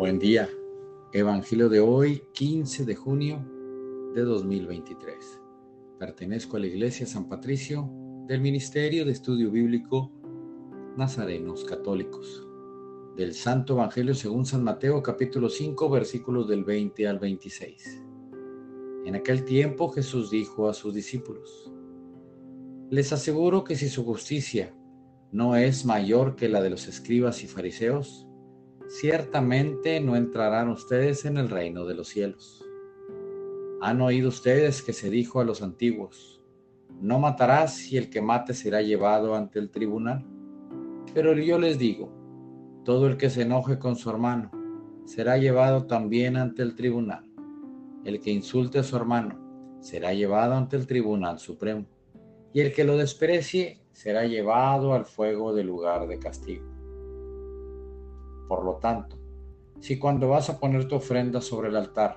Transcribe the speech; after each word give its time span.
Buen 0.00 0.18
día. 0.18 0.48
Evangelio 1.12 1.68
de 1.68 1.78
hoy, 1.78 2.22
15 2.32 2.86
de 2.86 2.94
junio 2.96 3.46
de 4.14 4.22
2023. 4.22 5.42
Pertenezco 5.98 6.56
a 6.56 6.60
la 6.60 6.68
Iglesia 6.68 7.04
San 7.04 7.28
Patricio 7.28 7.86
del 8.26 8.40
Ministerio 8.40 9.04
de 9.04 9.12
Estudio 9.12 9.50
Bíblico 9.50 10.10
Nazarenos 10.96 11.64
Católicos. 11.64 12.48
Del 13.14 13.34
Santo 13.34 13.74
Evangelio 13.74 14.14
según 14.14 14.46
San 14.46 14.64
Mateo 14.64 15.02
capítulo 15.02 15.50
5 15.50 15.90
versículos 15.90 16.48
del 16.48 16.64
20 16.64 17.06
al 17.06 17.18
26. 17.18 18.02
En 19.04 19.16
aquel 19.16 19.44
tiempo 19.44 19.90
Jesús 19.90 20.30
dijo 20.30 20.70
a 20.70 20.72
sus 20.72 20.94
discípulos, 20.94 21.70
Les 22.88 23.12
aseguro 23.12 23.64
que 23.64 23.76
si 23.76 23.90
su 23.90 24.02
justicia 24.06 24.74
no 25.30 25.56
es 25.56 25.84
mayor 25.84 26.36
que 26.36 26.48
la 26.48 26.62
de 26.62 26.70
los 26.70 26.88
escribas 26.88 27.44
y 27.44 27.46
fariseos, 27.46 28.29
ciertamente 28.90 30.00
no 30.00 30.16
entrarán 30.16 30.68
ustedes 30.68 31.24
en 31.24 31.36
el 31.36 31.48
reino 31.48 31.84
de 31.84 31.94
los 31.94 32.08
cielos. 32.08 32.64
Han 33.80 34.00
oído 34.00 34.28
ustedes 34.28 34.82
que 34.82 34.92
se 34.92 35.10
dijo 35.10 35.40
a 35.40 35.44
los 35.44 35.62
antiguos, 35.62 36.42
no 37.00 37.20
matarás 37.20 37.90
y 37.92 37.96
el 37.96 38.10
que 38.10 38.20
mate 38.20 38.52
será 38.52 38.82
llevado 38.82 39.36
ante 39.36 39.60
el 39.60 39.70
tribunal. 39.70 40.26
Pero 41.14 41.32
yo 41.34 41.58
les 41.60 41.78
digo, 41.78 42.12
todo 42.84 43.06
el 43.06 43.16
que 43.16 43.30
se 43.30 43.42
enoje 43.42 43.78
con 43.78 43.94
su 43.94 44.10
hermano 44.10 44.50
será 45.04 45.38
llevado 45.38 45.86
también 45.86 46.36
ante 46.36 46.62
el 46.62 46.74
tribunal. 46.74 47.24
El 48.04 48.20
que 48.20 48.32
insulte 48.32 48.80
a 48.80 48.82
su 48.82 48.96
hermano 48.96 49.38
será 49.80 50.12
llevado 50.14 50.54
ante 50.54 50.76
el 50.76 50.88
tribunal 50.88 51.38
supremo. 51.38 51.86
Y 52.52 52.60
el 52.60 52.72
que 52.72 52.82
lo 52.82 52.96
desprecie 52.96 53.80
será 53.92 54.26
llevado 54.26 54.94
al 54.94 55.04
fuego 55.04 55.54
del 55.54 55.68
lugar 55.68 56.08
de 56.08 56.18
castigo. 56.18 56.79
Por 58.50 58.64
lo 58.64 58.74
tanto, 58.78 59.16
si 59.78 59.96
cuando 59.96 60.28
vas 60.28 60.50
a 60.50 60.58
poner 60.58 60.88
tu 60.88 60.96
ofrenda 60.96 61.40
sobre 61.40 61.68
el 61.68 61.76
altar, 61.76 62.16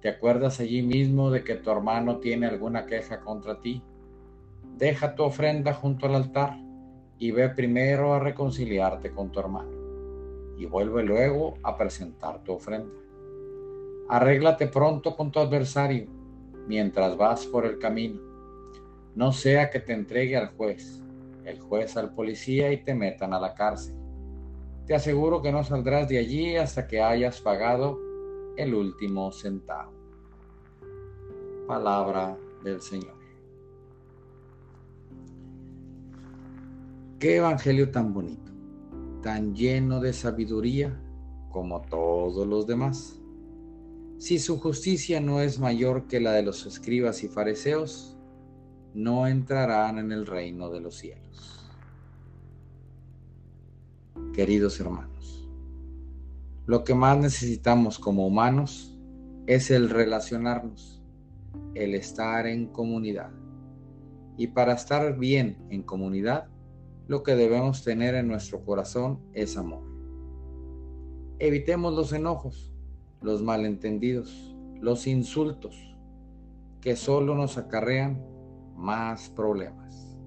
te 0.00 0.08
acuerdas 0.08 0.58
allí 0.58 0.80
mismo 0.80 1.30
de 1.30 1.44
que 1.44 1.56
tu 1.56 1.70
hermano 1.70 2.16
tiene 2.16 2.46
alguna 2.46 2.86
queja 2.86 3.20
contra 3.20 3.60
ti, 3.60 3.82
deja 4.78 5.14
tu 5.14 5.24
ofrenda 5.24 5.74
junto 5.74 6.06
al 6.06 6.14
altar 6.14 6.56
y 7.18 7.30
ve 7.30 7.50
primero 7.50 8.14
a 8.14 8.20
reconciliarte 8.20 9.10
con 9.10 9.30
tu 9.30 9.38
hermano 9.38 10.56
y 10.56 10.64
vuelve 10.64 11.02
luego 11.02 11.58
a 11.62 11.76
presentar 11.76 12.42
tu 12.42 12.54
ofrenda. 12.54 12.94
Arréglate 14.08 14.68
pronto 14.68 15.14
con 15.14 15.30
tu 15.30 15.40
adversario 15.40 16.06
mientras 16.66 17.18
vas 17.18 17.44
por 17.44 17.66
el 17.66 17.78
camino. 17.78 18.18
No 19.14 19.30
sea 19.30 19.68
que 19.68 19.80
te 19.80 19.92
entregue 19.92 20.38
al 20.38 20.56
juez, 20.56 21.02
el 21.44 21.60
juez 21.60 21.98
al 21.98 22.14
policía 22.14 22.72
y 22.72 22.82
te 22.82 22.94
metan 22.94 23.34
a 23.34 23.38
la 23.38 23.52
cárcel 23.52 24.05
te 24.86 24.94
aseguro 24.94 25.42
que 25.42 25.50
no 25.50 25.64
saldrás 25.64 26.08
de 26.08 26.18
allí 26.18 26.56
hasta 26.56 26.86
que 26.86 27.02
hayas 27.02 27.40
pagado 27.40 27.98
el 28.56 28.74
último 28.74 29.32
centavo. 29.32 29.92
Palabra 31.66 32.38
del 32.62 32.80
Señor. 32.80 33.16
Qué 37.18 37.36
evangelio 37.36 37.90
tan 37.90 38.14
bonito, 38.14 38.52
tan 39.22 39.54
lleno 39.56 40.00
de 40.00 40.12
sabiduría 40.12 40.96
como 41.50 41.80
todos 41.82 42.46
los 42.46 42.66
demás. 42.66 43.20
Si 44.18 44.38
su 44.38 44.60
justicia 44.60 45.20
no 45.20 45.40
es 45.40 45.58
mayor 45.58 46.06
que 46.06 46.20
la 46.20 46.32
de 46.32 46.42
los 46.42 46.64
escribas 46.64 47.24
y 47.24 47.28
fariseos, 47.28 48.16
no 48.94 49.26
entrarán 49.26 49.98
en 49.98 50.12
el 50.12 50.26
reino 50.26 50.70
de 50.70 50.80
los 50.80 50.96
cielos 50.96 51.65
queridos 54.32 54.78
hermanos. 54.80 55.48
Lo 56.66 56.84
que 56.84 56.94
más 56.94 57.16
necesitamos 57.16 57.98
como 57.98 58.26
humanos 58.26 58.98
es 59.46 59.70
el 59.70 59.88
relacionarnos, 59.88 61.02
el 61.74 61.94
estar 61.94 62.46
en 62.46 62.66
comunidad. 62.66 63.30
Y 64.36 64.48
para 64.48 64.74
estar 64.74 65.16
bien 65.16 65.56
en 65.70 65.82
comunidad, 65.82 66.48
lo 67.08 67.22
que 67.22 67.36
debemos 67.36 67.84
tener 67.84 68.14
en 68.14 68.28
nuestro 68.28 68.64
corazón 68.64 69.20
es 69.32 69.56
amor. 69.56 69.84
Evitemos 71.38 71.94
los 71.94 72.12
enojos, 72.12 72.72
los 73.22 73.42
malentendidos, 73.42 74.54
los 74.80 75.06
insultos, 75.06 75.96
que 76.80 76.96
solo 76.96 77.34
nos 77.34 77.56
acarrean 77.58 78.22
más 78.74 79.30
problemas. 79.30 80.18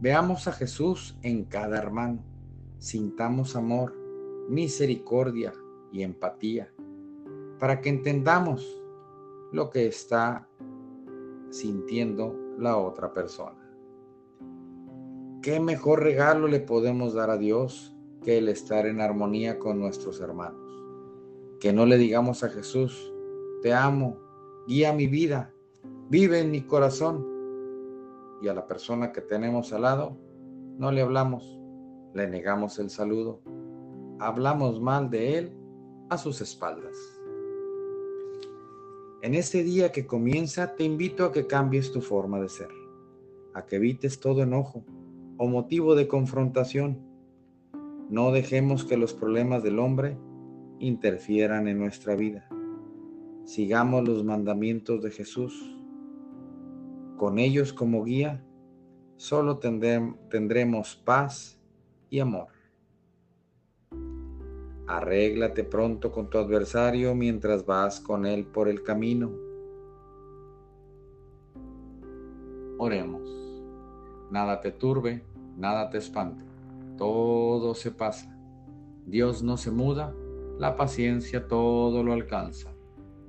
Veamos 0.00 0.46
a 0.46 0.52
Jesús 0.52 1.18
en 1.22 1.44
cada 1.44 1.78
hermano 1.78 2.30
sintamos 2.80 3.56
amor, 3.56 3.94
misericordia 4.48 5.52
y 5.92 6.02
empatía, 6.02 6.72
para 7.58 7.80
que 7.82 7.90
entendamos 7.90 8.82
lo 9.52 9.68
que 9.68 9.86
está 9.86 10.48
sintiendo 11.50 12.34
la 12.58 12.78
otra 12.78 13.12
persona. 13.12 13.58
¿Qué 15.42 15.60
mejor 15.60 16.02
regalo 16.02 16.48
le 16.48 16.60
podemos 16.60 17.12
dar 17.12 17.30
a 17.30 17.36
Dios 17.36 17.94
que 18.22 18.38
el 18.38 18.48
estar 18.48 18.86
en 18.86 19.00
armonía 19.00 19.58
con 19.58 19.78
nuestros 19.78 20.20
hermanos? 20.20 20.60
Que 21.60 21.74
no 21.74 21.84
le 21.84 21.98
digamos 21.98 22.42
a 22.44 22.48
Jesús, 22.48 23.12
te 23.60 23.74
amo, 23.74 24.16
guía 24.66 24.94
mi 24.94 25.06
vida, 25.06 25.52
vive 26.08 26.40
en 26.40 26.50
mi 26.50 26.62
corazón. 26.62 27.26
Y 28.40 28.48
a 28.48 28.54
la 28.54 28.66
persona 28.66 29.12
que 29.12 29.20
tenemos 29.20 29.74
al 29.74 29.82
lado, 29.82 30.16
no 30.78 30.90
le 30.92 31.02
hablamos, 31.02 31.59
le 32.14 32.28
negamos 32.28 32.78
el 32.78 32.90
saludo, 32.90 33.40
hablamos 34.18 34.80
mal 34.80 35.10
de 35.10 35.38
él 35.38 35.56
a 36.08 36.18
sus 36.18 36.40
espaldas. 36.40 36.96
En 39.22 39.34
este 39.34 39.62
día 39.62 39.92
que 39.92 40.06
comienza, 40.06 40.74
te 40.74 40.84
invito 40.84 41.24
a 41.24 41.32
que 41.32 41.46
cambies 41.46 41.92
tu 41.92 42.00
forma 42.00 42.40
de 42.40 42.48
ser, 42.48 42.70
a 43.54 43.66
que 43.66 43.76
evites 43.76 44.18
todo 44.18 44.42
enojo 44.42 44.84
o 45.36 45.46
motivo 45.46 45.94
de 45.94 46.08
confrontación. 46.08 46.98
No 48.08 48.32
dejemos 48.32 48.84
que 48.84 48.96
los 48.96 49.14
problemas 49.14 49.62
del 49.62 49.78
hombre 49.78 50.16
interfieran 50.78 51.68
en 51.68 51.78
nuestra 51.78 52.16
vida. 52.16 52.48
Sigamos 53.44 54.08
los 54.08 54.24
mandamientos 54.24 55.02
de 55.02 55.10
Jesús. 55.10 55.76
Con 57.16 57.38
ellos 57.38 57.72
como 57.72 58.02
guía, 58.04 58.42
solo 59.16 59.58
tendremos 59.58 60.96
paz 60.96 61.59
y 62.10 62.20
amor. 62.20 62.48
Arréglate 64.86 65.62
pronto 65.62 66.10
con 66.10 66.28
tu 66.28 66.38
adversario 66.38 67.14
mientras 67.14 67.64
vas 67.64 68.00
con 68.00 68.26
él 68.26 68.44
por 68.44 68.68
el 68.68 68.82
camino. 68.82 69.30
Oremos. 72.76 73.22
Nada 74.32 74.60
te 74.60 74.72
turbe, 74.72 75.22
nada 75.56 75.90
te 75.90 75.98
espante. 75.98 76.44
Todo 76.98 77.74
se 77.74 77.92
pasa. 77.92 78.36
Dios 79.06 79.42
no 79.42 79.56
se 79.56 79.70
muda, 79.70 80.12
la 80.58 80.76
paciencia 80.76 81.46
todo 81.46 82.02
lo 82.02 82.12
alcanza. 82.12 82.72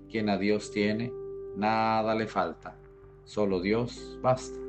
Quien 0.09 0.29
a 0.29 0.37
Dios 0.37 0.71
tiene, 0.71 1.13
nada 1.55 2.15
le 2.15 2.27
falta. 2.27 2.75
Solo 3.23 3.61
Dios 3.61 4.17
basta. 4.21 4.59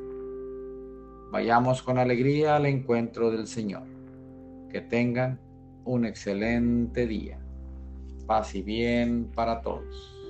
Vayamos 1.30 1.82
con 1.82 1.96
alegría 1.96 2.56
al 2.56 2.66
encuentro 2.66 3.30
del 3.30 3.46
Señor. 3.46 4.01
Que 4.72 4.80
tengan 4.80 5.38
un 5.84 6.06
excelente 6.06 7.06
día. 7.06 7.38
Paz 8.26 8.54
y 8.54 8.62
bien 8.62 9.30
para 9.34 9.60
todos. 9.60 10.21